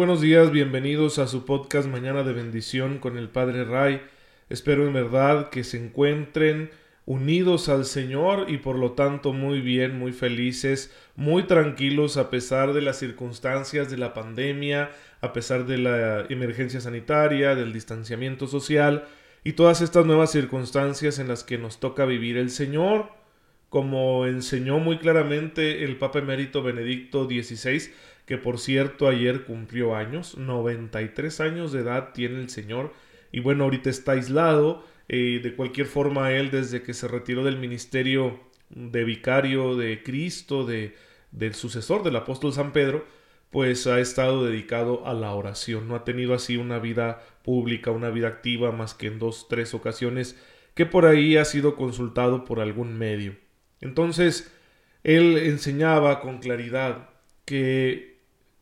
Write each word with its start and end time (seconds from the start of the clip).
buenos 0.00 0.22
días, 0.22 0.50
bienvenidos 0.50 1.18
a 1.18 1.26
su 1.26 1.44
podcast 1.44 1.86
Mañana 1.86 2.22
de 2.22 2.32
Bendición 2.32 3.00
con 3.00 3.18
el 3.18 3.28
Padre 3.28 3.64
Ray. 3.64 4.00
Espero 4.48 4.86
en 4.86 4.94
verdad 4.94 5.50
que 5.50 5.62
se 5.62 5.76
encuentren 5.76 6.70
unidos 7.04 7.68
al 7.68 7.84
Señor 7.84 8.48
y 8.48 8.56
por 8.56 8.78
lo 8.78 8.92
tanto 8.92 9.34
muy 9.34 9.60
bien, 9.60 9.98
muy 9.98 10.12
felices, 10.12 10.90
muy 11.16 11.42
tranquilos 11.42 12.16
a 12.16 12.30
pesar 12.30 12.72
de 12.72 12.80
las 12.80 12.98
circunstancias 12.98 13.90
de 13.90 13.98
la 13.98 14.14
pandemia, 14.14 14.90
a 15.20 15.34
pesar 15.34 15.66
de 15.66 15.76
la 15.76 16.24
emergencia 16.30 16.80
sanitaria, 16.80 17.54
del 17.54 17.74
distanciamiento 17.74 18.46
social 18.46 19.04
y 19.44 19.52
todas 19.52 19.82
estas 19.82 20.06
nuevas 20.06 20.32
circunstancias 20.32 21.18
en 21.18 21.28
las 21.28 21.44
que 21.44 21.58
nos 21.58 21.78
toca 21.78 22.06
vivir 22.06 22.38
el 22.38 22.48
Señor, 22.48 23.10
como 23.68 24.26
enseñó 24.26 24.78
muy 24.78 24.96
claramente 24.96 25.84
el 25.84 25.98
Papa 25.98 26.20
Emérito 26.20 26.62
Benedicto 26.62 27.26
XVI, 27.26 27.92
que 28.30 28.38
por 28.38 28.60
cierto 28.60 29.08
ayer 29.08 29.42
cumplió 29.42 29.96
años, 29.96 30.38
93 30.38 31.40
años 31.40 31.72
de 31.72 31.80
edad 31.80 32.12
tiene 32.14 32.38
el 32.38 32.48
Señor, 32.48 32.92
y 33.32 33.40
bueno, 33.40 33.64
ahorita 33.64 33.90
está 33.90 34.12
aislado, 34.12 34.84
eh, 35.08 35.40
de 35.42 35.56
cualquier 35.56 35.88
forma 35.88 36.30
él 36.30 36.52
desde 36.52 36.84
que 36.84 36.94
se 36.94 37.08
retiró 37.08 37.42
del 37.42 37.58
ministerio 37.58 38.38
de 38.68 39.02
vicario 39.02 39.74
de 39.74 40.04
Cristo, 40.04 40.64
de, 40.64 40.94
del 41.32 41.54
sucesor 41.54 42.04
del 42.04 42.14
apóstol 42.14 42.52
San 42.52 42.72
Pedro, 42.72 43.04
pues 43.50 43.88
ha 43.88 43.98
estado 43.98 44.44
dedicado 44.44 45.04
a 45.08 45.12
la 45.12 45.34
oración, 45.34 45.88
no 45.88 45.96
ha 45.96 46.04
tenido 46.04 46.32
así 46.32 46.56
una 46.56 46.78
vida 46.78 47.24
pública, 47.42 47.90
una 47.90 48.10
vida 48.10 48.28
activa 48.28 48.70
más 48.70 48.94
que 48.94 49.08
en 49.08 49.18
dos, 49.18 49.48
tres 49.48 49.74
ocasiones 49.74 50.38
que 50.74 50.86
por 50.86 51.04
ahí 51.04 51.36
ha 51.36 51.44
sido 51.44 51.74
consultado 51.74 52.44
por 52.44 52.60
algún 52.60 52.96
medio. 52.96 53.34
Entonces, 53.80 54.54
él 55.02 55.36
enseñaba 55.36 56.20
con 56.20 56.38
claridad 56.38 57.08
que 57.44 58.10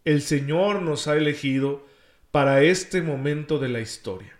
el 0.09 0.23
Señor 0.23 0.81
nos 0.81 1.07
ha 1.07 1.19
elegido 1.19 1.87
para 2.31 2.63
este 2.63 3.03
momento 3.03 3.59
de 3.59 3.69
la 3.69 3.81
historia. 3.81 4.39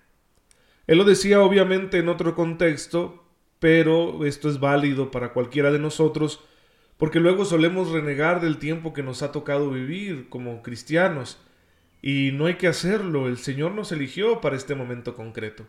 Él 0.87 0.97
lo 0.97 1.05
decía 1.05 1.43
obviamente 1.43 1.99
en 1.99 2.09
otro 2.09 2.35
contexto, 2.35 3.23
pero 3.59 4.25
esto 4.25 4.49
es 4.49 4.61
válido 4.61 5.11
para 5.11 5.35
cualquiera 5.35 5.71
de 5.71 5.79
nosotros, 5.79 6.43
porque 6.97 7.21
luego 7.21 7.45
solemos 7.45 7.91
renegar 7.91 8.41
del 8.41 8.57
tiempo 8.57 8.95
que 8.95 9.03
nos 9.03 9.23
ha 9.23 9.31
tocado 9.31 9.71
vivir 9.71 10.31
como 10.31 10.63
cristianos, 10.63 11.39
y 12.01 12.31
no 12.33 12.47
hay 12.47 12.55
que 12.55 12.69
hacerlo, 12.69 13.29
el 13.29 13.37
Señor 13.37 13.73
nos 13.73 13.93
eligió 13.93 14.41
para 14.41 14.57
este 14.57 14.75
momento 14.75 15.15
concreto. 15.15 15.67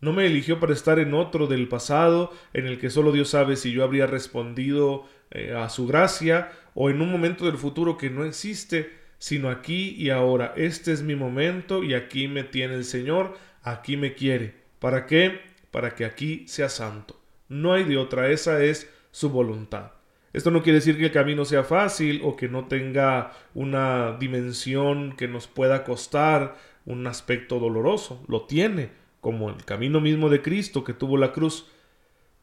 No 0.00 0.12
me 0.12 0.26
eligió 0.26 0.58
para 0.58 0.72
estar 0.72 0.98
en 0.98 1.14
otro 1.14 1.46
del 1.46 1.68
pasado, 1.68 2.32
en 2.52 2.66
el 2.66 2.80
que 2.80 2.90
solo 2.90 3.12
Dios 3.12 3.28
sabe 3.28 3.54
si 3.54 3.70
yo 3.70 3.84
habría 3.84 4.08
respondido 4.08 5.04
eh, 5.30 5.54
a 5.56 5.68
su 5.68 5.86
gracia, 5.86 6.50
o 6.74 6.90
en 6.90 7.00
un 7.00 7.12
momento 7.12 7.44
del 7.46 7.58
futuro 7.58 7.96
que 7.96 8.10
no 8.10 8.24
existe, 8.24 9.05
sino 9.18 9.50
aquí 9.50 9.94
y 9.98 10.10
ahora. 10.10 10.52
Este 10.56 10.92
es 10.92 11.02
mi 11.02 11.14
momento 11.14 11.82
y 11.82 11.94
aquí 11.94 12.28
me 12.28 12.44
tiene 12.44 12.74
el 12.74 12.84
Señor, 12.84 13.36
aquí 13.62 13.96
me 13.96 14.14
quiere. 14.14 14.54
¿Para 14.78 15.06
qué? 15.06 15.40
Para 15.70 15.94
que 15.94 16.04
aquí 16.04 16.44
sea 16.48 16.68
santo. 16.68 17.20
No 17.48 17.72
hay 17.72 17.84
de 17.84 17.96
otra, 17.96 18.30
esa 18.30 18.62
es 18.62 18.90
su 19.10 19.30
voluntad. 19.30 19.92
Esto 20.32 20.50
no 20.50 20.62
quiere 20.62 20.78
decir 20.78 20.98
que 20.98 21.06
el 21.06 21.12
camino 21.12 21.44
sea 21.44 21.64
fácil 21.64 22.20
o 22.22 22.36
que 22.36 22.48
no 22.48 22.66
tenga 22.66 23.32
una 23.54 24.16
dimensión 24.18 25.16
que 25.16 25.28
nos 25.28 25.46
pueda 25.46 25.84
costar 25.84 26.56
un 26.84 27.06
aspecto 27.06 27.58
doloroso. 27.58 28.22
Lo 28.28 28.42
tiene, 28.42 28.90
como 29.20 29.48
el 29.48 29.64
camino 29.64 30.00
mismo 30.00 30.28
de 30.28 30.42
Cristo 30.42 30.84
que 30.84 30.92
tuvo 30.92 31.16
la 31.16 31.32
cruz 31.32 31.66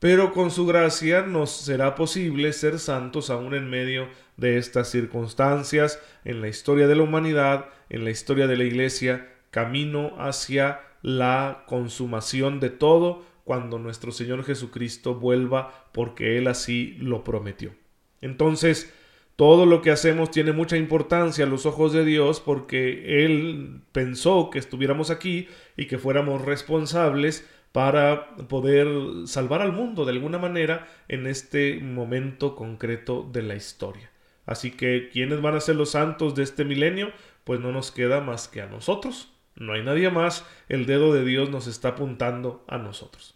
pero 0.03 0.33
con 0.33 0.51
su 0.51 0.65
gracia 0.65 1.21
nos 1.21 1.49
será 1.49 1.95
posible 1.95 2.51
ser 2.51 2.77
santos 2.77 3.29
aún 3.29 3.53
en 3.53 3.69
medio 3.69 4.09
de 4.37 4.57
estas 4.57 4.89
circunstancias 4.89 5.99
en 6.25 6.41
la 6.41 6.47
historia 6.47 6.87
de 6.87 6.95
la 6.95 7.03
humanidad, 7.03 7.65
en 7.89 8.03
la 8.03 8.11
historia 8.11 8.47
de 8.47 8.57
la 8.57 8.63
Iglesia, 8.63 9.29
camino 9.51 10.13
hacia 10.17 10.81
la 11.01 11.63
consumación 11.67 12.59
de 12.59 12.69
todo 12.69 13.23
cuando 13.43 13.77
nuestro 13.77 14.11
Señor 14.11 14.43
Jesucristo 14.43 15.15
vuelva 15.15 15.87
porque 15.91 16.37
Él 16.37 16.47
así 16.47 16.95
lo 16.99 17.23
prometió. 17.23 17.75
Entonces, 18.21 18.91
todo 19.35 19.65
lo 19.65 19.81
que 19.81 19.91
hacemos 19.91 20.31
tiene 20.31 20.53
mucha 20.53 20.77
importancia 20.77 21.45
a 21.45 21.47
los 21.47 21.65
ojos 21.65 21.91
de 21.91 22.05
Dios 22.05 22.39
porque 22.39 23.25
Él 23.25 23.81
pensó 23.91 24.49
que 24.49 24.59
estuviéramos 24.59 25.09
aquí 25.09 25.47
y 25.75 25.87
que 25.87 25.97
fuéramos 25.97 26.41
responsables 26.41 27.47
para 27.71 28.35
poder 28.47 28.87
salvar 29.25 29.61
al 29.61 29.73
mundo 29.73 30.05
de 30.05 30.11
alguna 30.11 30.37
manera 30.37 30.87
en 31.07 31.25
este 31.25 31.79
momento 31.79 32.55
concreto 32.55 33.27
de 33.31 33.41
la 33.41 33.55
historia. 33.55 34.12
Así 34.45 34.71
que, 34.71 35.09
¿quiénes 35.11 35.41
van 35.41 35.55
a 35.55 35.61
ser 35.61 35.75
los 35.75 35.91
santos 35.91 36.35
de 36.35 36.43
este 36.43 36.65
milenio? 36.65 37.11
Pues 37.43 37.59
no 37.59 37.71
nos 37.71 37.91
queda 37.91 38.21
más 38.21 38.47
que 38.47 38.61
a 38.61 38.67
nosotros. 38.67 39.31
No 39.55 39.73
hay 39.73 39.83
nadie 39.83 40.09
más. 40.09 40.45
El 40.69 40.85
dedo 40.85 41.13
de 41.13 41.23
Dios 41.23 41.49
nos 41.49 41.67
está 41.67 41.89
apuntando 41.89 42.63
a 42.67 42.77
nosotros. 42.77 43.35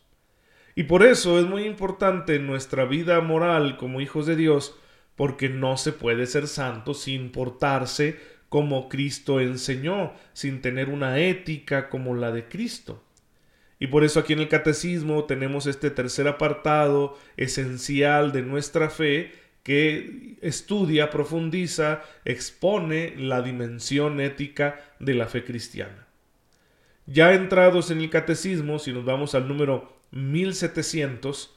Y 0.76 0.84
por 0.84 1.04
eso 1.04 1.40
es 1.40 1.46
muy 1.46 1.64
importante 1.64 2.40
nuestra 2.40 2.86
vida 2.86 3.20
moral 3.22 3.78
como 3.78 4.02
hijos 4.02 4.26
de 4.26 4.36
Dios, 4.36 4.78
porque 5.16 5.50
no 5.50 5.78
se 5.78 5.92
puede 5.92 6.28
ser 6.28 6.48
santo 6.48 6.94
sin 6.94 7.32
portarse 7.32 8.20
como 8.50 8.88
Cristo 8.88 9.42
enseñó, 9.42 10.14
sin 10.34 10.62
tener 10.62 10.90
una 10.90 11.20
ética 11.20 11.90
como 11.90 12.16
la 12.16 12.32
de 12.32 12.48
Cristo. 12.48 13.04
Y 13.80 13.88
por 13.88 14.04
eso 14.04 14.20
aquí 14.20 14.34
en 14.34 14.40
el 14.40 14.50
catecismo 14.50 15.26
tenemos 15.26 15.68
este 15.68 15.92
tercer 15.92 16.28
apartado 16.28 17.18
esencial 17.38 18.32
de 18.32 18.42
nuestra 18.42 18.90
fe 18.90 19.32
que 19.68 20.38
estudia, 20.42 21.10
profundiza, 21.10 22.02
expone 22.24 23.16
la 23.18 23.42
dimensión 23.42 24.22
ética 24.22 24.80
de 24.98 25.14
la 25.14 25.26
fe 25.28 25.44
cristiana. 25.44 26.08
Ya 27.06 27.34
entrados 27.34 27.92
en 27.92 28.00
el 28.00 28.10
catecismo, 28.10 28.80
si 28.80 28.94
nos 28.94 29.04
vamos 29.04 29.36
al 29.36 29.50
número 29.50 30.00
1700, 30.12 31.54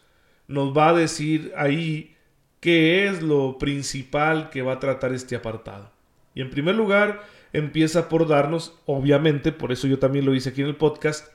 nos 0.48 0.76
va 0.76 0.88
a 0.88 0.94
decir 0.94 1.53
ahí 1.56 2.16
qué 2.59 3.06
es 3.06 3.22
lo 3.22 3.59
principal 3.59 4.50
que 4.50 4.62
va 4.62 4.72
a 4.72 4.81
tratar 4.81 5.12
este 5.15 5.37
apartado. 5.37 5.92
Y 6.34 6.41
en 6.41 6.50
primer 6.50 6.75
lugar, 6.75 7.22
empieza 7.53 8.09
por 8.09 8.27
darnos, 8.27 8.77
obviamente, 8.87 9.53
por 9.53 9.71
eso 9.71 9.87
yo 9.87 10.00
también 10.00 10.25
lo 10.25 10.34
hice 10.34 10.48
aquí 10.48 10.62
en 10.62 10.66
el 10.66 10.75
podcast, 10.75 11.28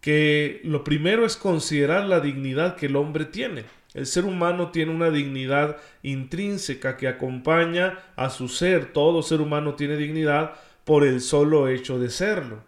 que 0.00 0.60
lo 0.62 0.84
primero 0.84 1.26
es 1.26 1.36
considerar 1.36 2.04
la 2.04 2.20
dignidad 2.20 2.76
que 2.76 2.86
el 2.86 2.94
hombre 2.94 3.24
tiene. 3.24 3.64
El 3.96 4.04
ser 4.04 4.26
humano 4.26 4.72
tiene 4.72 4.92
una 4.92 5.08
dignidad 5.08 5.78
intrínseca 6.02 6.98
que 6.98 7.08
acompaña 7.08 7.98
a 8.14 8.28
su 8.28 8.48
ser. 8.48 8.92
Todo 8.92 9.22
ser 9.22 9.40
humano 9.40 9.74
tiene 9.74 9.96
dignidad 9.96 10.52
por 10.84 11.02
el 11.02 11.22
solo 11.22 11.66
hecho 11.66 11.98
de 11.98 12.10
serlo. 12.10 12.62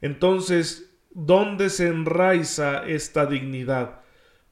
Entonces, 0.00 0.90
¿dónde 1.10 1.68
se 1.68 1.88
enraiza 1.88 2.82
esta 2.86 3.26
dignidad? 3.26 4.00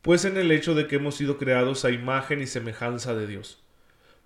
Pues 0.03 0.27
en 0.27 0.37
el 0.37 0.53
hecho 0.53 0.75
de 0.75 0.87
que 0.87 0.97
hemos 0.97 1.15
sido 1.15 1.39
creados 1.39 1.87
a 1.87 1.91
imagen 1.91 2.43
y 2.43 2.47
semejanza 2.47 3.15
de 3.15 3.27
Dios. 3.27 3.65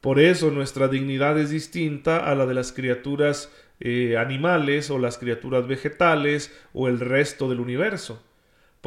Por 0.01 0.19
eso 0.19 0.51
nuestra 0.51 0.89
dignidad 0.89 1.39
es 1.39 1.51
distinta 1.51 2.19
a 2.19 2.35
la 2.35 2.47
de 2.47 2.55
las 2.55 2.73
criaturas 2.73 3.49
eh, 3.79 4.17
animales 4.17 4.91
o 4.91 4.99
las 4.99 5.19
criaturas 5.19 5.69
vegetales 5.69 6.53
o 6.73 6.89
el 6.89 6.99
resto 6.99 7.49
del 7.49 7.61
universo, 7.61 8.25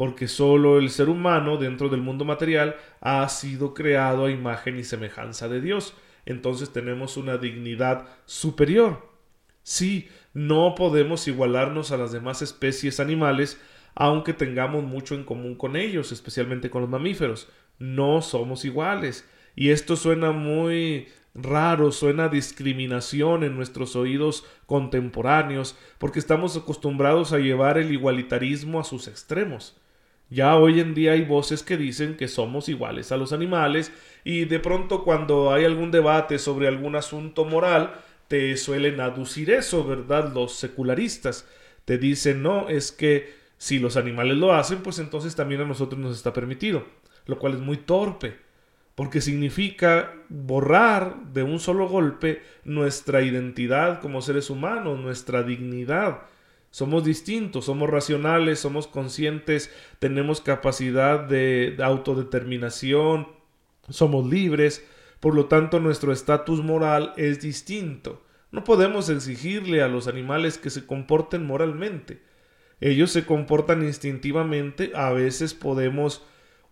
porque 0.00 0.28
solo 0.28 0.78
el 0.78 0.88
ser 0.88 1.10
humano 1.10 1.58
dentro 1.58 1.90
del 1.90 2.00
mundo 2.00 2.24
material 2.24 2.76
ha 3.02 3.28
sido 3.28 3.74
creado 3.74 4.24
a 4.24 4.30
imagen 4.30 4.78
y 4.78 4.82
semejanza 4.82 5.46
de 5.46 5.60
Dios. 5.60 5.92
Entonces 6.24 6.72
tenemos 6.72 7.18
una 7.18 7.36
dignidad 7.36 8.08
superior. 8.24 9.06
Sí, 9.62 10.08
no 10.32 10.74
podemos 10.74 11.28
igualarnos 11.28 11.92
a 11.92 11.98
las 11.98 12.12
demás 12.12 12.40
especies 12.40 12.98
animales, 12.98 13.60
aunque 13.94 14.32
tengamos 14.32 14.84
mucho 14.84 15.14
en 15.14 15.22
común 15.24 15.54
con 15.54 15.76
ellos, 15.76 16.12
especialmente 16.12 16.70
con 16.70 16.80
los 16.80 16.90
mamíferos. 16.90 17.50
No 17.78 18.22
somos 18.22 18.64
iguales. 18.64 19.28
Y 19.54 19.68
esto 19.68 19.96
suena 19.96 20.32
muy 20.32 21.08
raro, 21.34 21.92
suena 21.92 22.30
discriminación 22.30 23.44
en 23.44 23.54
nuestros 23.54 23.94
oídos 23.96 24.46
contemporáneos, 24.64 25.76
porque 25.98 26.20
estamos 26.20 26.56
acostumbrados 26.56 27.34
a 27.34 27.38
llevar 27.38 27.76
el 27.76 27.92
igualitarismo 27.92 28.80
a 28.80 28.84
sus 28.84 29.06
extremos. 29.06 29.76
Ya 30.30 30.56
hoy 30.56 30.80
en 30.80 30.94
día 30.94 31.12
hay 31.12 31.22
voces 31.22 31.62
que 31.62 31.76
dicen 31.76 32.16
que 32.16 32.28
somos 32.28 32.68
iguales 32.68 33.12
a 33.12 33.16
los 33.16 33.32
animales 33.32 33.92
y 34.24 34.44
de 34.44 34.60
pronto 34.60 35.04
cuando 35.04 35.52
hay 35.52 35.64
algún 35.64 35.90
debate 35.90 36.38
sobre 36.38 36.68
algún 36.68 36.96
asunto 36.96 37.44
moral, 37.44 37.94
te 38.28 38.56
suelen 38.56 39.00
aducir 39.00 39.50
eso, 39.50 39.84
¿verdad? 39.84 40.32
Los 40.32 40.54
secularistas 40.54 41.46
te 41.84 41.98
dicen, 41.98 42.42
no, 42.42 42.68
es 42.68 42.92
que 42.92 43.34
si 43.58 43.78
los 43.78 43.96
animales 43.96 44.36
lo 44.36 44.54
hacen, 44.54 44.78
pues 44.78 45.00
entonces 45.00 45.34
también 45.34 45.60
a 45.62 45.66
nosotros 45.66 46.00
nos 46.00 46.16
está 46.16 46.32
permitido, 46.32 46.84
lo 47.26 47.38
cual 47.38 47.54
es 47.54 47.60
muy 47.60 47.76
torpe 47.76 48.36
porque 49.00 49.22
significa 49.22 50.12
borrar 50.28 51.16
de 51.32 51.42
un 51.42 51.58
solo 51.58 51.88
golpe 51.88 52.42
nuestra 52.64 53.22
identidad 53.22 54.02
como 54.02 54.20
seres 54.20 54.50
humanos, 54.50 55.00
nuestra 55.00 55.42
dignidad. 55.42 56.18
Somos 56.70 57.04
distintos, 57.04 57.64
somos 57.64 57.90
racionales, 57.90 58.60
somos 58.60 58.86
conscientes, 58.86 59.72
tenemos 59.98 60.40
capacidad 60.40 61.18
de 61.18 61.76
autodeterminación, 61.82 63.28
somos 63.88 64.28
libres, 64.28 64.86
por 65.18 65.34
lo 65.34 65.46
tanto 65.46 65.80
nuestro 65.80 66.12
estatus 66.12 66.62
moral 66.62 67.12
es 67.16 67.40
distinto. 67.40 68.22
No 68.52 68.64
podemos 68.64 69.08
exigirle 69.08 69.82
a 69.82 69.88
los 69.88 70.08
animales 70.08 70.58
que 70.58 70.70
se 70.70 70.86
comporten 70.86 71.44
moralmente. 71.44 72.22
Ellos 72.80 73.10
se 73.10 73.26
comportan 73.26 73.82
instintivamente, 73.82 74.92
a 74.94 75.10
veces 75.10 75.54
podemos 75.54 76.24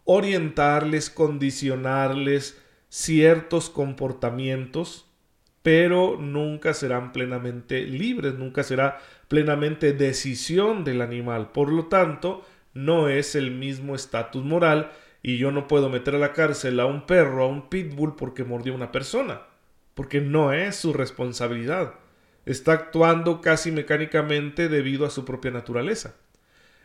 orientarles, 0.04 1.10
condicionarles 1.10 2.58
ciertos 2.88 3.68
comportamientos, 3.68 5.06
pero 5.62 6.16
nunca 6.18 6.72
serán 6.72 7.12
plenamente 7.12 7.82
libres, 7.82 8.34
nunca 8.34 8.62
será 8.62 9.00
plenamente 9.28 9.92
decisión 9.92 10.84
del 10.84 11.02
animal. 11.02 11.52
Por 11.52 11.70
lo 11.70 11.86
tanto, 11.86 12.44
no 12.74 13.08
es 13.08 13.34
el 13.34 13.50
mismo 13.50 13.94
estatus 13.94 14.44
moral 14.44 14.90
y 15.22 15.36
yo 15.38 15.52
no 15.52 15.68
puedo 15.68 15.88
meter 15.88 16.14
a 16.14 16.18
la 16.18 16.32
cárcel 16.32 16.80
a 16.80 16.86
un 16.86 17.06
perro, 17.06 17.44
a 17.44 17.46
un 17.46 17.68
pitbull 17.68 18.16
porque 18.16 18.44
mordió 18.44 18.72
a 18.72 18.76
una 18.76 18.92
persona, 18.92 19.42
porque 19.94 20.20
no 20.20 20.52
es 20.52 20.76
su 20.76 20.92
responsabilidad. 20.92 21.94
Está 22.46 22.72
actuando 22.72 23.40
casi 23.40 23.70
mecánicamente 23.70 24.68
debido 24.68 25.04
a 25.04 25.10
su 25.10 25.24
propia 25.24 25.50
naturaleza. 25.50 26.14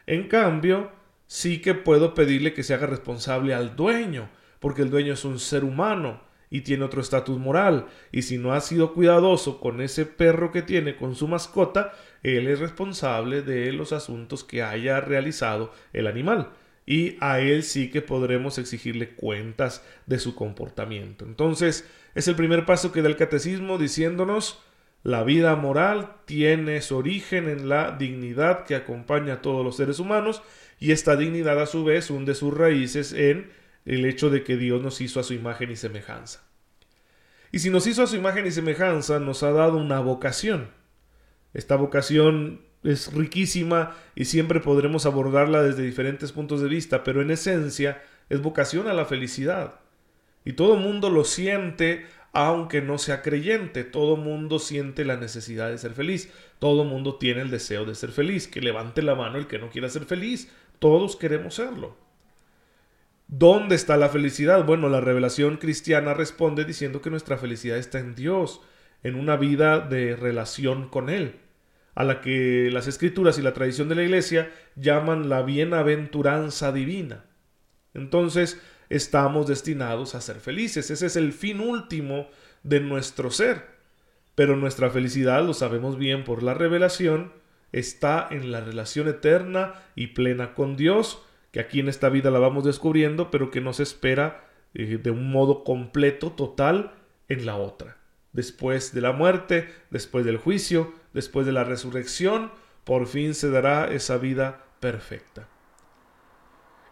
En 0.06 0.28
cambio, 0.28 0.92
sí 1.28 1.62
que 1.62 1.74
puedo 1.74 2.14
pedirle 2.14 2.54
que 2.54 2.64
se 2.64 2.74
haga 2.74 2.88
responsable 2.88 3.54
al 3.54 3.76
dueño, 3.76 4.30
porque 4.60 4.82
el 4.82 4.90
dueño 4.90 5.14
es 5.14 5.24
un 5.24 5.40
ser 5.40 5.64
humano 5.64 6.33
y 6.54 6.62
tiene 6.62 6.86
otro 6.86 7.02
estatus 7.02 7.40
moral, 7.40 7.88
y 8.12 8.22
si 8.22 8.38
no 8.38 8.54
ha 8.54 8.62
sido 8.62 8.94
cuidadoso 8.94 9.60
con 9.60 9.82
ese 9.82 10.06
perro 10.06 10.52
que 10.52 10.62
tiene, 10.62 10.96
con 10.96 11.16
su 11.16 11.28
mascota, 11.28 11.94
él 12.22 12.48
es 12.48 12.60
responsable 12.60 13.42
de 13.42 13.74
los 13.74 13.92
asuntos 13.92 14.44
que 14.44 14.62
haya 14.62 15.02
realizado 15.02 15.74
el 15.94 16.06
animal, 16.06 16.52
y 16.86 17.18
a 17.22 17.40
él 17.40 17.64
sí 17.64 17.90
que 17.90 18.04
podremos 18.04 18.60
exigirle 18.60 19.16
cuentas 19.16 19.84
de 20.06 20.20
su 20.20 20.36
comportamiento. 20.36 21.26
Entonces, 21.26 21.90
es 22.14 22.28
el 22.28 22.36
primer 22.36 22.68
paso 22.68 22.92
que 22.92 23.02
da 23.02 23.10
el 23.10 23.18
catecismo 23.18 23.80
diciéndonos 23.80 24.62
la 25.02 25.24
vida 25.24 25.56
moral 25.56 26.18
tiene 26.26 26.82
su 26.82 26.98
origen 26.98 27.50
en 27.50 27.68
la 27.68 27.98
dignidad 27.98 28.64
que 28.64 28.76
acompaña 28.76 29.34
a 29.34 29.42
todos 29.42 29.66
los 29.66 29.76
seres 29.76 29.98
humanos 29.98 30.44
y 30.80 30.92
esta 30.92 31.16
dignidad 31.16 31.60
a 31.60 31.66
su 31.66 31.84
vez 31.84 32.12
hunde 32.12 32.36
sus 32.36 32.56
raíces 32.56 33.12
en 33.12 33.50
el 33.86 34.06
hecho 34.06 34.30
de 34.30 34.44
que 34.44 34.58
Dios 34.58 34.82
nos 34.82 35.02
hizo 35.02 35.20
a 35.20 35.24
su 35.24 35.34
imagen 35.34 35.72
y 35.72 35.76
semejanza. 35.76 36.44
Y 37.52 37.60
si 37.60 37.70
nos 37.70 37.86
hizo 37.86 38.04
a 38.04 38.08
su 38.08 38.16
imagen 38.16 38.48
y 38.48 38.52
semejanza, 38.52 39.20
nos 39.20 39.44
ha 39.44 39.52
dado 39.52 39.78
una 39.78 40.00
vocación. 40.00 40.70
Esta 41.54 41.76
vocación 41.76 42.62
es 42.84 43.14
riquísima 43.14 43.96
y 44.16 44.26
siempre 44.26 44.60
podremos 44.60 45.06
abordarla 45.06 45.62
desde 45.62 45.84
diferentes 45.84 46.32
puntos 46.32 46.62
de 46.62 46.68
vista, 46.68 47.04
pero 47.04 47.22
en 47.22 47.32
esencia 47.32 48.02
es 48.30 48.42
vocación 48.42 48.88
a 48.88 48.94
la 48.94 49.06
felicidad. 49.06 49.76
Y 50.46 50.54
todo 50.54 50.76
mundo 50.78 51.10
lo 51.10 51.24
siente 51.24 52.06
aunque 52.34 52.82
no 52.82 52.98
sea 52.98 53.22
creyente, 53.22 53.84
todo 53.84 54.18
mundo 54.18 54.58
siente 54.58 55.06
la 55.06 55.18
necesidad 55.18 55.70
de 55.70 55.78
ser 55.78 55.94
feliz, 55.94 56.32
todo 56.58 56.84
mundo 56.84 57.18
tiene 57.18 57.42
el 57.42 57.52
deseo 57.52 57.86
de 57.86 57.94
ser 57.94 58.12
feliz, 58.12 58.48
que 58.48 58.60
levante 58.60 59.04
la 59.04 59.14
mano 59.14 59.38
el 59.38 59.46
que 59.46 59.60
no 59.60 59.70
quiera 59.70 59.88
ser 59.88 60.06
feliz, 60.06 60.52
todos 60.80 61.16
queremos 61.16 61.54
serlo. 61.54 61.96
¿Dónde 63.36 63.74
está 63.74 63.98
la 63.98 64.10
felicidad? 64.10 64.64
Bueno, 64.64 64.90
la 64.90 65.02
revelación 65.02 65.58
cristiana 65.58 66.14
responde 66.14 66.66
diciendo 66.66 67.02
que 67.02 67.10
nuestra 67.10 67.36
felicidad 67.36 67.80
está 67.80 67.98
en 67.98 68.14
Dios, 68.14 68.62
en 69.02 69.16
una 69.16 69.38
vida 69.38 69.80
de 69.80 70.16
relación 70.16 70.88
con 70.88 71.10
Él, 71.10 71.40
a 71.96 72.04
la 72.04 72.22
que 72.22 72.70
las 72.72 72.86
escrituras 72.86 73.40
y 73.40 73.42
la 73.42 73.54
tradición 73.54 73.90
de 73.90 73.96
la 73.96 74.04
Iglesia 74.04 74.52
llaman 74.76 75.30
la 75.30 75.42
bienaventuranza 75.42 76.72
divina. 76.72 77.26
Entonces, 77.96 78.62
estamos 78.90 79.48
destinados 79.48 80.14
a 80.14 80.22
ser 80.22 80.36
felices. 80.36 80.92
Ese 80.92 81.08
es 81.08 81.16
el 81.16 81.34
fin 81.34 81.60
último 81.60 82.28
de 82.62 82.82
nuestro 82.82 83.32
ser. 83.32 83.66
Pero 84.36 84.58
nuestra 84.58 84.92
felicidad, 84.92 85.44
lo 85.44 85.56
sabemos 85.56 85.98
bien 85.98 86.24
por 86.24 86.44
la 86.44 86.54
revelación, 86.54 87.34
está 87.72 88.28
en 88.30 88.52
la 88.52 88.62
relación 88.62 89.08
eterna 89.08 89.74
y 89.96 90.08
plena 90.08 90.54
con 90.54 90.76
Dios, 90.76 91.24
que 91.54 91.60
aquí 91.60 91.80
en 91.80 91.88
esta 91.88 92.10
vida 92.10 92.32
la 92.32 92.40
vamos 92.40 92.66
descubriendo, 92.66 93.30
pero 93.30 93.52
que 93.52 93.62
nos 93.62 93.80
espera 93.80 94.50
eh, 94.74 94.98
de 95.02 95.12
un 95.12 95.32
modo 95.32 95.64
completo, 95.64 96.32
total, 96.32 96.96
en 97.30 97.46
la 97.46 97.58
otra. 97.58 97.98
Después 98.32 98.92
de 98.92 99.02
la 99.02 99.12
muerte, 99.12 99.70
después 99.92 100.26
del 100.26 100.38
juicio, 100.38 100.94
después 101.14 101.46
de 101.46 101.52
la 101.52 101.64
resurrección, 101.64 102.52
por 102.84 103.06
fin 103.06 103.36
se 103.36 103.52
dará 103.52 103.94
esa 103.94 104.18
vida 104.18 104.66
perfecta. 104.80 105.48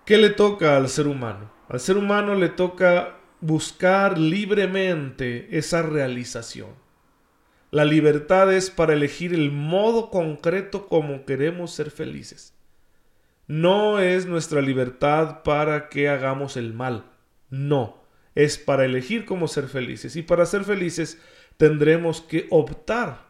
¿Qué 0.06 0.20
le 0.20 0.30
toca 0.30 0.78
al 0.78 0.90
ser 0.90 1.08
humano? 1.08 1.52
Al 1.68 1.80
ser 1.80 1.98
humano 1.98 2.36
le 2.36 2.50
toca 2.50 3.18
buscar 3.40 4.20
libremente 4.20 5.58
esa 5.58 5.82
realización. 5.82 6.70
La 7.72 7.84
libertad 7.84 8.54
es 8.54 8.70
para 8.70 8.94
elegir 8.94 9.34
el 9.34 9.52
modo 9.52 10.12
concreto 10.12 10.88
como 10.88 11.26
queremos 11.26 11.72
ser 11.74 11.90
felices 11.90 12.54
no 13.48 14.00
es 14.00 14.26
nuestra 14.26 14.62
libertad 14.62 15.44
para 15.44 15.90
que 15.90 16.10
hagamos 16.10 16.58
el 16.58 16.74
mal. 16.74 17.06
No, 17.50 18.02
es 18.36 18.58
para 18.58 18.86
elegir 18.86 19.26
cómo 19.26 19.48
ser 19.48 19.68
felices. 19.68 20.16
Y 20.16 20.22
para 20.22 20.46
ser 20.46 20.64
felices 20.64 21.22
tendremos 21.58 22.22
que 22.22 22.48
optar. 22.50 23.30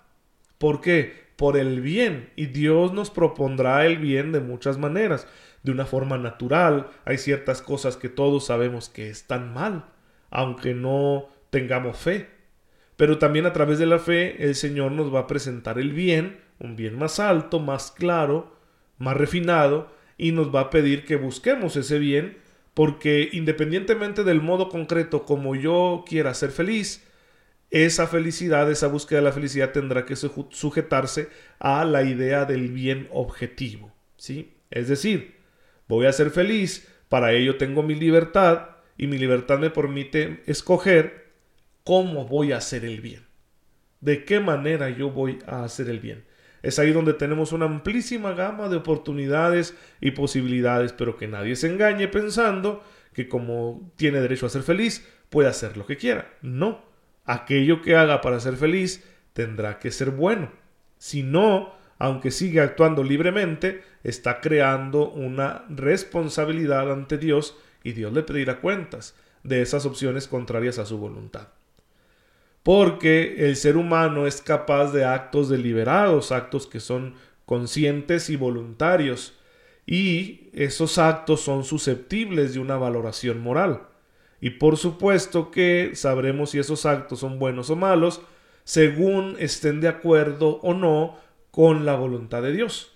¿Por 0.58 0.82
qué? 0.82 1.32
Por 1.36 1.58
el 1.58 1.82
bien. 1.82 2.30
Y 2.36 2.48
Dios 2.48 2.94
nos 2.94 3.10
propondrá 3.10 3.86
el 3.86 3.98
bien 3.98 4.32
de 4.32 4.42
muchas 4.42 4.78
maneras. 4.78 5.28
De 5.64 5.72
una 5.72 5.86
forma 5.86 6.18
natural. 6.18 6.88
Hay 7.06 7.18
ciertas 7.18 7.62
cosas 7.62 7.98
que 7.98 8.10
todos 8.10 8.46
sabemos 8.46 8.90
que 8.90 9.10
están 9.10 9.54
mal, 9.54 9.86
aunque 10.30 10.74
no 10.74 11.30
tengamos 11.50 11.98
fe. 11.98 12.30
Pero 12.96 13.18
también 13.18 13.48
a 13.48 13.54
través 13.54 13.80
de 13.80 13.88
la 13.88 13.98
fe 13.98 14.44
el 14.44 14.54
Señor 14.54 14.92
nos 14.92 15.12
va 15.14 15.22
a 15.22 15.28
presentar 15.28 15.80
el 15.80 15.92
bien, 15.92 16.40
un 16.60 16.76
bien 16.76 16.98
más 17.00 17.20
alto, 17.20 17.60
más 17.60 17.92
claro, 17.92 18.56
más 19.00 19.18
refinado, 19.18 19.92
y 20.22 20.34
nos 20.34 20.54
va 20.54 20.60
a 20.60 20.70
pedir 20.70 21.04
que 21.04 21.16
busquemos 21.16 21.76
ese 21.76 21.98
bien, 21.98 22.38
porque 22.76 23.30
independientemente 23.32 24.24
del 24.24 24.40
modo 24.40 24.70
concreto 24.70 25.26
como 25.26 25.56
yo 25.56 26.06
quiera 26.08 26.36
ser 26.36 26.52
feliz, 26.52 27.04
esa 27.72 28.06
felicidad, 28.06 28.70
esa 28.70 28.86
búsqueda 28.86 29.18
de 29.18 29.26
la 29.26 29.32
felicidad 29.32 29.72
tendrá 29.72 30.06
que 30.06 30.16
sujetarse 30.16 31.30
a 31.58 31.86
la 31.86 32.04
idea 32.04 32.46
del 32.46 32.70
bien 32.70 33.08
objetivo, 33.12 33.92
¿sí? 34.16 34.54
Es 34.70 34.88
decir, 34.88 35.38
voy 35.88 36.06
a 36.06 36.14
ser 36.14 36.30
feliz, 36.30 36.88
para 37.10 37.34
ello 37.34 37.58
tengo 37.58 37.82
mi 37.82 37.96
libertad 37.96 38.76
y 39.00 39.08
mi 39.08 39.18
libertad 39.18 39.58
me 39.58 39.72
permite 39.72 40.44
escoger 40.46 41.32
cómo 41.84 42.28
voy 42.28 42.52
a 42.52 42.58
hacer 42.58 42.86
el 42.86 43.02
bien. 43.02 43.26
De 44.02 44.24
qué 44.24 44.40
manera 44.40 44.92
yo 44.92 45.10
voy 45.10 45.40
a 45.48 45.64
hacer 45.64 45.90
el 45.90 46.00
bien. 46.00 46.26
Es 46.62 46.80
ahí 46.80 46.92
donde 46.92 47.14
tenemos 47.14 47.52
una 47.52 47.66
amplísima 47.66 48.34
gama 48.34 48.70
de 48.70 48.78
oportunidades 48.78 49.76
y 50.00 50.12
posibilidades, 50.12 50.94
pero 50.94 51.18
que 51.18 51.28
nadie 51.28 51.56
se 51.56 51.68
engañe 51.68 52.08
pensando 52.08 52.84
que 53.14 53.28
como 53.28 53.92
tiene 53.96 54.22
derecho 54.22 54.46
a 54.46 54.50
ser 54.50 54.64
feliz, 54.64 55.08
puede 55.30 55.50
hacer 55.50 55.78
lo 55.78 55.86
que 55.86 55.98
quiera. 55.98 56.34
No, 56.42 56.84
aquello 57.26 57.82
que 57.82 57.96
haga 57.96 58.22
para 58.22 58.40
ser 58.40 58.56
feliz 58.56 59.04
tendrá 59.34 59.80
que 59.80 59.92
ser 59.92 60.12
bueno. 60.12 60.52
Si 60.98 61.24
no, 61.24 61.74
aunque 61.98 62.32
sigue 62.32 62.62
actuando 62.62 63.04
libremente, 63.04 63.84
está 64.04 64.40
creando 64.40 65.10
una 65.10 65.66
responsabilidad 65.70 66.92
ante 66.92 67.18
Dios 67.18 67.58
y 67.84 67.94
Dios 67.94 68.14
le 68.14 68.24
pedirá 68.24 68.60
cuentas 68.60 69.16
de 69.44 69.62
esas 69.62 69.86
opciones 69.86 70.28
contrarias 70.28 70.78
a 70.78 70.86
su 70.86 71.00
voluntad 71.00 71.48
porque 72.64 73.48
el 73.48 73.56
ser 73.56 73.78
humano 73.78 74.28
es 74.28 74.42
capaz 74.42 74.92
de 74.92 75.06
actos 75.06 75.50
deliberados, 75.50 76.32
actos 76.32 76.68
que 76.68 76.80
son 76.80 77.16
conscientes 77.46 78.30
y 78.30 78.36
voluntarios, 78.36 79.34
y 79.86 80.50
esos 80.54 80.98
actos 80.98 81.42
son 81.42 81.64
susceptibles 81.64 82.54
de 82.54 82.60
una 82.60 82.78
valoración 82.78 83.42
moral. 83.42 83.88
Y 84.40 84.52
por 84.52 84.78
supuesto 84.78 85.52
que 85.52 85.92
sabremos 85.96 86.52
si 86.52 86.60
esos 86.60 86.86
actos 86.86 87.20
son 87.20 87.40
buenos 87.40 87.70
o 87.70 87.76
malos, 87.76 88.22
según 88.64 89.36
estén 89.40 89.82
de 89.82 89.88
acuerdo 89.88 90.60
o 90.62 90.74
no 90.74 91.18
con 91.50 91.86
la 91.86 91.96
voluntad 91.96 92.42
de 92.42 92.54
Dios. 92.54 92.94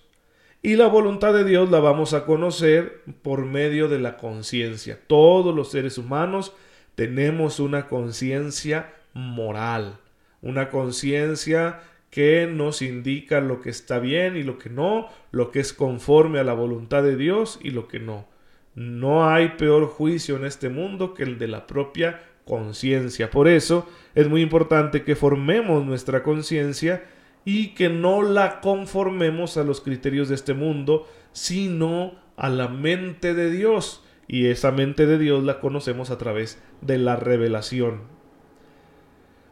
Y 0.62 0.76
la 0.76 0.86
voluntad 0.88 1.34
de 1.34 1.44
Dios 1.44 1.70
la 1.70 1.80
vamos 1.80 2.14
a 2.14 2.24
conocer 2.24 3.02
por 3.22 3.44
medio 3.44 3.88
de 3.88 3.98
la 3.98 4.16
conciencia. 4.16 4.98
Todos 5.06 5.54
los 5.54 5.70
seres 5.70 5.98
humanos 5.98 6.52
tenemos 6.94 7.60
una 7.60 7.88
conciencia 7.88 8.92
moral, 9.16 9.96
una 10.42 10.68
conciencia 10.68 11.80
que 12.10 12.46
nos 12.46 12.82
indica 12.82 13.40
lo 13.40 13.62
que 13.62 13.70
está 13.70 13.98
bien 13.98 14.36
y 14.36 14.42
lo 14.42 14.58
que 14.58 14.68
no, 14.68 15.08
lo 15.30 15.50
que 15.50 15.60
es 15.60 15.72
conforme 15.72 16.38
a 16.38 16.44
la 16.44 16.52
voluntad 16.52 17.02
de 17.02 17.16
Dios 17.16 17.58
y 17.62 17.70
lo 17.70 17.88
que 17.88 17.98
no. 17.98 18.28
No 18.74 19.28
hay 19.28 19.50
peor 19.56 19.86
juicio 19.86 20.36
en 20.36 20.44
este 20.44 20.68
mundo 20.68 21.14
que 21.14 21.22
el 21.22 21.38
de 21.38 21.48
la 21.48 21.66
propia 21.66 22.20
conciencia. 22.44 23.30
Por 23.30 23.48
eso 23.48 23.88
es 24.14 24.28
muy 24.28 24.42
importante 24.42 25.02
que 25.02 25.16
formemos 25.16 25.84
nuestra 25.84 26.22
conciencia 26.22 27.04
y 27.46 27.68
que 27.68 27.88
no 27.88 28.22
la 28.22 28.60
conformemos 28.60 29.56
a 29.56 29.64
los 29.64 29.80
criterios 29.80 30.28
de 30.28 30.34
este 30.34 30.52
mundo, 30.52 31.08
sino 31.32 32.16
a 32.36 32.50
la 32.50 32.68
mente 32.68 33.32
de 33.32 33.50
Dios. 33.50 34.04
Y 34.28 34.48
esa 34.48 34.72
mente 34.72 35.06
de 35.06 35.18
Dios 35.18 35.42
la 35.42 35.58
conocemos 35.60 36.10
a 36.10 36.18
través 36.18 36.62
de 36.82 36.98
la 36.98 37.16
revelación. 37.16 38.15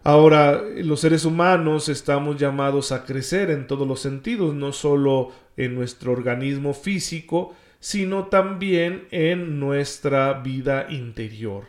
Ahora, 0.06 0.62
los 0.76 1.00
seres 1.00 1.25
humanos 1.25 1.88
estamos 1.88 2.37
llamados 2.37 2.92
a 2.92 3.06
crecer 3.06 3.50
en 3.50 3.66
todos 3.66 3.88
los 3.88 4.00
sentidos, 4.00 4.54
no 4.54 4.70
solo 4.73 5.32
en 5.56 5.75
nuestro 5.75 6.12
organismo 6.12 6.75
físico, 6.75 7.54
sino 7.80 8.26
también 8.26 9.08
en 9.12 9.58
nuestra 9.58 10.34
vida 10.34 10.88
interior. 10.90 11.68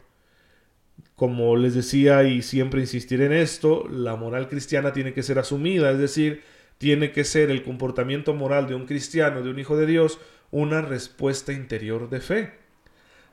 Como 1.15 1.55
les 1.55 1.75
decía 1.75 2.23
y 2.23 2.41
siempre 2.41 2.81
insistiré 2.81 3.27
en 3.27 3.31
esto, 3.31 3.87
la 3.89 4.17
moral 4.17 4.49
cristiana 4.49 4.91
tiene 4.91 5.13
que 5.13 5.23
ser 5.23 5.39
asumida, 5.39 5.89
es 5.91 5.97
decir, 5.99 6.43
tiene 6.77 7.13
que 7.13 7.23
ser 7.23 7.49
el 7.49 7.63
comportamiento 7.63 8.33
moral 8.33 8.67
de 8.67 8.75
un 8.75 8.85
cristiano, 8.85 9.43
de 9.43 9.49
un 9.49 9.59
hijo 9.59 9.77
de 9.77 9.85
Dios, 9.85 10.19
una 10.51 10.81
respuesta 10.81 11.53
interior 11.53 12.09
de 12.09 12.19
fe, 12.19 12.51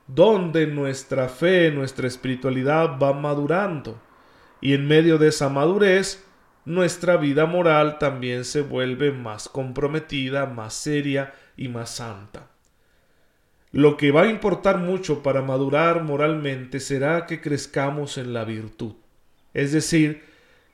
donde 0.06 0.68
nuestra 0.68 1.28
fe, 1.28 1.72
nuestra 1.72 2.06
espiritualidad 2.06 3.00
va 3.00 3.12
madurando 3.12 4.00
y 4.62 4.72
en 4.72 4.86
medio 4.88 5.18
de 5.18 5.28
esa 5.28 5.50
madurez, 5.50 6.24
nuestra 6.64 7.16
vida 7.16 7.44
moral 7.44 7.98
también 7.98 8.44
se 8.44 8.62
vuelve 8.62 9.10
más 9.10 9.48
comprometida, 9.48 10.46
más 10.46 10.72
seria 10.72 11.34
y 11.56 11.68
más 11.68 11.90
santa. 11.90 12.48
Lo 13.72 13.96
que 13.96 14.12
va 14.12 14.22
a 14.22 14.30
importar 14.30 14.78
mucho 14.78 15.22
para 15.22 15.42
madurar 15.42 16.04
moralmente 16.04 16.78
será 16.78 17.26
que 17.26 17.40
crezcamos 17.40 18.16
en 18.16 18.32
la 18.32 18.44
virtud, 18.44 18.94
es 19.52 19.72
decir, 19.72 20.22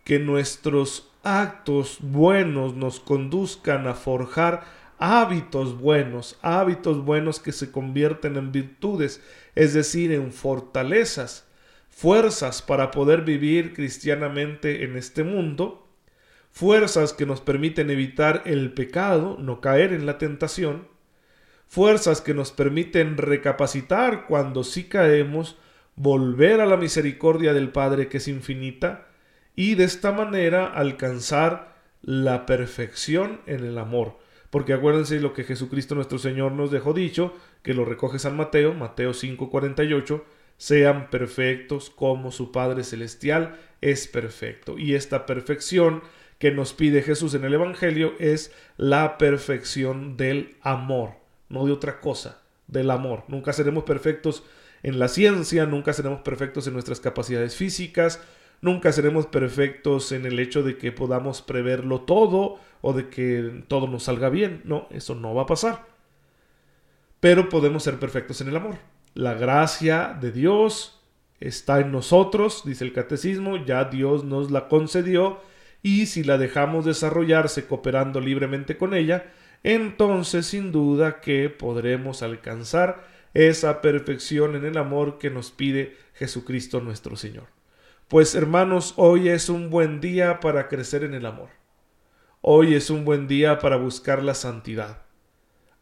que 0.05 0.19
nuestros 0.19 1.11
actos 1.23 1.99
buenos 2.01 2.75
nos 2.75 3.01
conduzcan 3.01 3.87
a 3.87 3.95
forjar 3.95 4.65
hábitos 4.99 5.81
buenos, 5.81 6.39
hábitos 6.43 7.05
buenos 7.05 7.41
que 7.41 7.53
se 7.53 7.73
convierten 7.73 8.37
en 8.37 8.53
virtudes, 8.53 9.23
es 9.55 9.73
decir, 9.73 10.13
en 10.13 10.33
fortalezas, 10.33 11.48
fuerzas 11.99 12.63
para 12.63 12.93
poder 12.93 13.23
vivir 13.23 13.75
cristianamente 13.75 14.85
en 14.85 14.97
este 14.97 15.25
mundo, 15.25 15.89
fuerzas 16.53 17.13
que 17.13 17.27
nos 17.27 17.41
permiten 17.41 17.91
evitar 17.91 18.45
el 18.47 18.73
pecado, 18.73 19.37
no 19.41 19.61
caer 19.61 19.93
en 19.93 20.07
la 20.07 20.17
tentación, 20.17 20.87
fuerzas 21.67 22.21
que 22.21 22.35
nos 22.35 22.53
permiten 22.53 23.17
recapacitar 23.17 24.27
cuando 24.29 24.63
sí 24.63 24.85
caemos, 24.85 25.59
volver 25.97 26.61
a 26.61 26.67
la 26.67 26.77
misericordia 26.77 27.53
del 27.53 27.71
Padre 27.71 28.07
que 28.07 28.19
es 28.19 28.29
infinita, 28.29 29.09
y 29.57 29.75
de 29.75 29.83
esta 29.83 30.13
manera 30.13 30.67
alcanzar 30.67 31.75
la 32.01 32.47
perfección 32.47 33.41
en 33.47 33.65
el 33.65 33.77
amor. 33.77 34.19
Porque 34.51 34.73
acuérdense 34.73 35.19
lo 35.19 35.33
que 35.33 35.43
Jesucristo 35.43 35.97
nuestro 35.97 36.19
Señor 36.19 36.53
nos 36.53 36.71
dejó 36.71 36.93
dicho, 36.93 37.35
que 37.65 37.75
lo 37.75 37.85
recoge 37.85 38.21
San 38.21 38.37
Mateo, 38.37 38.73
Mateo 38.73 39.15
5:48, 39.15 40.23
sean 40.59 41.09
perfectos 41.09 41.89
como 41.89 42.31
su 42.31 42.53
Padre 42.53 42.85
Celestial 42.85 43.57
es 43.81 44.07
perfecto. 44.09 44.77
Y 44.77 44.95
esta 44.95 45.25
perfección 45.25 46.03
que 46.39 46.51
nos 46.51 46.75
pide 46.75 47.03
Jesús 47.03 47.35
en 47.35 47.45
el 47.45 47.55
Evangelio 47.55 48.15
es 48.19 48.53
la 48.77 49.19
perfección 49.19 50.17
del 50.17 50.57
amor, 50.61 51.15
no 51.49 51.65
de 51.65 51.73
otra 51.73 52.01
cosa, 52.01 52.43
del 52.67 52.91
amor. 52.91 53.25
Nunca 53.29 53.53
seremos 53.53 53.85
perfectos 53.85 54.45
en 54.83 54.99
la 54.99 55.09
ciencia, 55.09 55.65
nunca 55.65 55.93
seremos 55.93 56.21
perfectos 56.21 56.67
en 56.67 56.75
nuestras 56.75 57.01
capacidades 57.01 57.57
físicas, 57.57 58.21
nunca 58.61 58.93
seremos 58.93 59.27
perfectos 59.27 60.13
en 60.13 60.27
el 60.27 60.39
hecho 60.39 60.63
de 60.63 60.77
que 60.77 60.93
podamos 60.93 61.41
preverlo 61.41 62.03
todo 62.03 62.59
o 62.81 62.93
de 62.93 63.09
que 63.09 63.65
todo 63.69 63.87
nos 63.87 64.05
salga 64.05 64.29
bien. 64.29 64.63
No, 64.65 64.89
eso 64.91 65.15
no 65.15 65.35
va 65.35 65.43
a 65.43 65.47
pasar. 65.47 65.87
Pero 67.21 67.49
podemos 67.49 67.83
ser 67.83 67.99
perfectos 67.99 68.41
en 68.41 68.49
el 68.49 68.57
amor. 68.57 68.98
La 69.19 69.35
gracia 69.35 70.17
de 70.21 70.31
Dios 70.31 71.03
está 71.41 71.81
en 71.81 71.91
nosotros, 71.91 72.63
dice 72.65 72.85
el 72.85 72.93
catecismo, 72.93 73.57
ya 73.57 73.87
Dios 73.87 74.23
nos 74.23 74.53
la 74.53 74.69
concedió 74.69 75.41
y 75.83 76.07
si 76.07 76.23
la 76.23 76.39
dejamos 76.39 76.85
desarrollarse 76.85 77.67
cooperando 77.67 78.21
libremente 78.21 78.77
con 78.77 78.95
ella, 78.95 79.33
entonces 79.65 80.47
sin 80.47 80.71
duda 80.71 81.21
que 81.21 81.51
podremos 81.51 82.23
alcanzar 82.23 83.09
esa 83.35 83.81
perfección 83.81 84.55
en 84.55 84.65
el 84.65 84.79
amor 84.79 85.19
que 85.19 85.31
nos 85.31 85.51
pide 85.51 85.97
Jesucristo 86.15 86.81
nuestro 86.81 87.17
Señor. 87.17 87.49
Pues 88.07 88.37
hermanos, 88.37 88.95
hoy 88.99 89.31
es 89.31 89.49
un 89.49 89.69
buen 89.69 90.01
día 90.01 90.39
para 90.39 90.69
crecer 90.69 91.03
en 91.03 91.15
el 91.15 91.27
amor. 91.27 91.49
Hoy 92.41 92.77
es 92.77 92.89
un 92.89 93.05
buen 93.05 93.27
día 93.27 93.59
para 93.59 93.79
buscar 93.79 94.23
la 94.23 94.35
santidad 94.35 95.08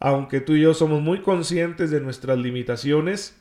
aunque 0.06 0.40
tú 0.40 0.54
y 0.54 0.60
yo 0.60 0.72
somos 0.72 1.02
muy 1.02 1.20
conscientes 1.20 1.90
de 1.90 2.00
nuestras 2.00 2.38
limitaciones, 2.38 3.36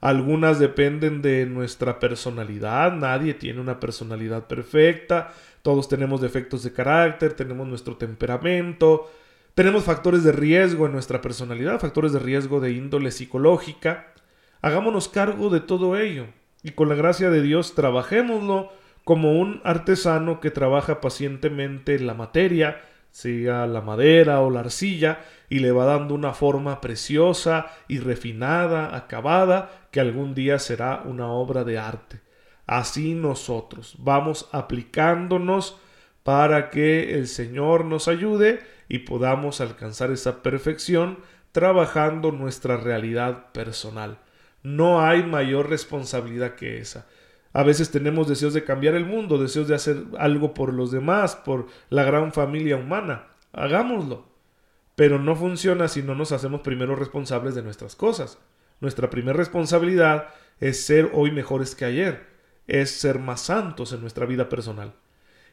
algunas 0.00 0.60
dependen 0.60 1.22
de 1.22 1.44
nuestra 1.44 1.98
personalidad, 1.98 2.92
nadie 2.92 3.34
tiene 3.34 3.60
una 3.60 3.80
personalidad 3.80 4.46
perfecta, 4.46 5.32
todos 5.62 5.88
tenemos 5.88 6.20
defectos 6.20 6.62
de 6.62 6.72
carácter, 6.72 7.32
tenemos 7.32 7.66
nuestro 7.66 7.96
temperamento, 7.96 9.10
tenemos 9.54 9.82
factores 9.82 10.22
de 10.22 10.30
riesgo 10.30 10.86
en 10.86 10.92
nuestra 10.92 11.20
personalidad, 11.20 11.80
factores 11.80 12.12
de 12.12 12.20
riesgo 12.20 12.60
de 12.60 12.70
índole 12.70 13.10
psicológica. 13.10 14.14
Hagámonos 14.60 15.08
cargo 15.08 15.50
de 15.50 15.58
todo 15.58 15.96
ello 15.96 16.26
y 16.62 16.70
con 16.70 16.90
la 16.90 16.94
gracia 16.94 17.28
de 17.28 17.42
Dios 17.42 17.74
trabajémoslo 17.74 18.70
como 19.02 19.32
un 19.32 19.60
artesano 19.64 20.38
que 20.38 20.52
trabaja 20.52 21.00
pacientemente 21.00 21.98
la 21.98 22.14
materia, 22.14 22.80
sea 23.12 23.66
la 23.66 23.80
madera 23.80 24.40
o 24.40 24.50
la 24.50 24.60
arcilla, 24.60 25.20
y 25.48 25.60
le 25.60 25.70
va 25.70 25.84
dando 25.84 26.14
una 26.14 26.32
forma 26.32 26.80
preciosa 26.80 27.66
y 27.86 27.98
refinada, 27.98 28.96
acabada, 28.96 29.86
que 29.92 30.00
algún 30.00 30.34
día 30.34 30.58
será 30.58 31.02
una 31.04 31.28
obra 31.28 31.62
de 31.62 31.78
arte. 31.78 32.20
Así 32.66 33.14
nosotros 33.14 33.94
vamos 33.98 34.48
aplicándonos 34.50 35.78
para 36.22 36.70
que 36.70 37.18
el 37.18 37.28
Señor 37.28 37.84
nos 37.84 38.08
ayude 38.08 38.60
y 38.88 39.00
podamos 39.00 39.60
alcanzar 39.60 40.10
esa 40.10 40.42
perfección 40.42 41.18
trabajando 41.52 42.32
nuestra 42.32 42.78
realidad 42.78 43.52
personal. 43.52 44.18
No 44.62 45.02
hay 45.02 45.22
mayor 45.22 45.68
responsabilidad 45.68 46.54
que 46.54 46.78
esa. 46.78 47.06
A 47.52 47.62
veces 47.62 47.90
tenemos 47.90 48.28
deseos 48.28 48.54
de 48.54 48.64
cambiar 48.64 48.94
el 48.94 49.04
mundo, 49.04 49.38
deseos 49.38 49.68
de 49.68 49.74
hacer 49.74 50.04
algo 50.18 50.54
por 50.54 50.72
los 50.72 50.90
demás, 50.90 51.36
por 51.36 51.66
la 51.90 52.02
gran 52.02 52.32
familia 52.32 52.76
humana. 52.76 53.28
Hagámoslo. 53.52 54.26
Pero 54.96 55.18
no 55.18 55.36
funciona 55.36 55.88
si 55.88 56.02
no 56.02 56.14
nos 56.14 56.32
hacemos 56.32 56.62
primero 56.62 56.96
responsables 56.96 57.54
de 57.54 57.62
nuestras 57.62 57.96
cosas. 57.96 58.38
Nuestra 58.80 59.10
primera 59.10 59.36
responsabilidad 59.36 60.28
es 60.60 60.84
ser 60.84 61.10
hoy 61.14 61.30
mejores 61.30 61.74
que 61.74 61.84
ayer, 61.84 62.26
es 62.66 62.90
ser 62.90 63.18
más 63.18 63.40
santos 63.42 63.92
en 63.92 64.00
nuestra 64.00 64.26
vida 64.26 64.48
personal. 64.48 64.94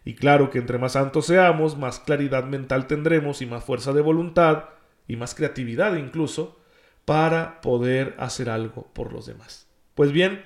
Y 0.06 0.16
claro 0.16 0.50
que 0.50 0.60
entre 0.60 0.78
más 0.78 0.94
santos 0.94 1.26
seamos, 1.26 1.78
más 1.78 2.00
claridad 2.00 2.46
mental 2.46 2.88
tendremos 2.88 3.42
y 3.42 3.46
más 3.46 3.64
fuerza 3.64 3.94
de 3.94 4.02
voluntad 4.02 4.66
y 5.08 5.16
más 5.16 5.36
creatividad 5.36 5.96
incluso 5.96 6.60
para 7.06 7.60
poder 7.62 8.16
hacer 8.20 8.50
algo 8.50 8.88
por 8.94 9.12
los 9.12 9.26
demás. 9.26 9.68
Pues 9.96 10.12
bien, 10.12 10.44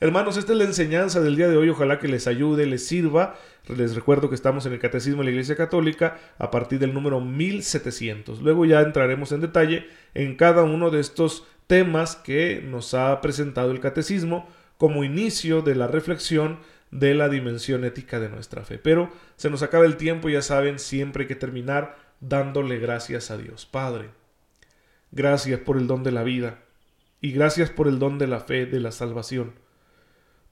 Hermanos, 0.00 0.36
esta 0.36 0.52
es 0.52 0.58
la 0.58 0.64
enseñanza 0.64 1.20
del 1.20 1.34
día 1.34 1.48
de 1.48 1.56
hoy. 1.56 1.70
Ojalá 1.70 1.98
que 1.98 2.06
les 2.06 2.28
ayude, 2.28 2.66
les 2.66 2.86
sirva. 2.86 3.34
Les 3.66 3.96
recuerdo 3.96 4.28
que 4.28 4.36
estamos 4.36 4.64
en 4.64 4.72
el 4.72 4.78
Catecismo 4.78 5.18
de 5.18 5.24
la 5.24 5.30
Iglesia 5.32 5.56
Católica 5.56 6.18
a 6.38 6.52
partir 6.52 6.78
del 6.78 6.94
número 6.94 7.20
1700. 7.20 8.40
Luego 8.40 8.64
ya 8.64 8.80
entraremos 8.80 9.32
en 9.32 9.40
detalle 9.40 9.88
en 10.14 10.36
cada 10.36 10.62
uno 10.62 10.90
de 10.90 11.00
estos 11.00 11.44
temas 11.66 12.14
que 12.14 12.62
nos 12.64 12.94
ha 12.94 13.20
presentado 13.20 13.72
el 13.72 13.80
Catecismo 13.80 14.48
como 14.76 15.02
inicio 15.02 15.62
de 15.62 15.74
la 15.74 15.88
reflexión 15.88 16.60
de 16.92 17.14
la 17.14 17.28
dimensión 17.28 17.84
ética 17.84 18.20
de 18.20 18.28
nuestra 18.28 18.62
fe. 18.62 18.78
Pero 18.78 19.10
se 19.34 19.50
nos 19.50 19.64
acaba 19.64 19.84
el 19.84 19.96
tiempo, 19.96 20.28
ya 20.28 20.42
saben, 20.42 20.78
siempre 20.78 21.24
hay 21.24 21.28
que 21.28 21.34
terminar 21.34 21.96
dándole 22.20 22.78
gracias 22.78 23.32
a 23.32 23.36
Dios. 23.36 23.66
Padre, 23.66 24.10
gracias 25.10 25.58
por 25.58 25.76
el 25.76 25.88
don 25.88 26.04
de 26.04 26.12
la 26.12 26.22
vida 26.22 26.60
y 27.20 27.32
gracias 27.32 27.70
por 27.70 27.88
el 27.88 27.98
don 27.98 28.18
de 28.18 28.28
la 28.28 28.38
fe, 28.38 28.64
de 28.64 28.78
la 28.78 28.92
salvación. 28.92 29.54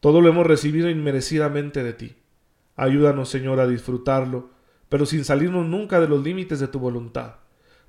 Todo 0.06 0.20
lo 0.20 0.28
hemos 0.28 0.46
recibido 0.46 0.88
inmerecidamente 0.88 1.82
de 1.82 1.92
ti. 1.92 2.14
Ayúdanos, 2.76 3.28
Señor, 3.28 3.58
a 3.58 3.66
disfrutarlo, 3.66 4.50
pero 4.88 5.04
sin 5.04 5.25
salirnos 5.25 5.66
nunca 5.66 5.98
de 5.98 6.06
los 6.06 6.22
límites 6.22 6.60
de 6.60 6.68
tu 6.68 6.78
voluntad, 6.78 7.38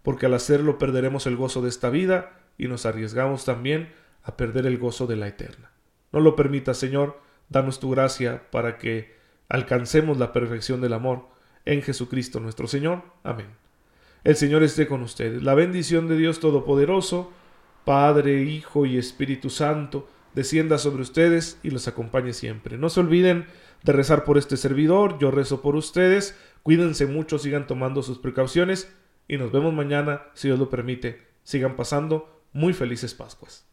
porque 0.02 0.26
al 0.26 0.34
hacerlo 0.34 0.80
perderemos 0.80 1.28
el 1.28 1.36
gozo 1.36 1.62
de 1.62 1.70
esta 1.70 1.92
vida 1.92 2.40
y 2.58 2.70
nos 2.70 2.88
arriesgamos 2.88 3.46
también 3.46 3.94
a 4.24 4.36
perder 4.36 4.66
el 4.66 4.80
gozo 4.80 5.06
de 5.06 5.16
la 5.16 5.28
eterna. 5.28 5.70
No 6.12 6.20
lo 6.20 6.36
permitas, 6.36 6.80
Señor, 6.80 7.22
danos 7.50 7.80
tu 7.80 7.92
gracia 7.92 8.50
para 8.50 8.80
que 8.80 9.14
alcancemos 9.48 10.18
la 10.18 10.34
perfección 10.34 10.82
del 10.82 10.94
amor 10.94 11.28
en 11.66 11.84
Jesucristo 11.84 12.40
nuestro 12.40 12.66
Señor. 12.66 13.04
Amén. 13.22 13.50
El 14.24 14.36
Señor 14.38 14.64
esté 14.64 14.88
con 14.88 15.04
ustedes. 15.04 15.44
La 15.44 15.54
bendición 15.54 16.08
de 16.08 16.18
Dios 16.18 16.40
Todopoderoso, 16.40 17.32
Padre, 17.86 18.42
Hijo 18.42 18.88
y 18.88 18.98
Espíritu 18.98 19.52
Santo, 19.52 20.10
descienda 20.38 20.78
sobre 20.78 21.02
ustedes 21.02 21.58
y 21.64 21.72
los 21.72 21.88
acompañe 21.88 22.32
siempre. 22.32 22.78
No 22.78 22.90
se 22.90 23.00
olviden 23.00 23.48
de 23.84 23.92
rezar 23.92 24.24
por 24.24 24.38
este 24.38 24.56
servidor, 24.56 25.18
yo 25.18 25.32
rezo 25.32 25.64
por 25.64 25.76
ustedes, 25.76 26.38
cuídense 26.62 27.08
mucho, 27.08 27.40
sigan 27.40 27.66
tomando 27.66 28.04
sus 28.04 28.20
precauciones 28.20 28.88
y 29.28 29.38
nos 29.38 29.52
vemos 29.52 29.74
mañana, 29.74 30.28
si 30.36 30.48
Dios 30.48 30.60
lo 30.60 30.70
permite. 30.70 31.26
Sigan 31.42 31.76
pasando 31.76 32.44
muy 32.54 32.74
felices 32.74 33.16
Pascuas. 33.16 33.67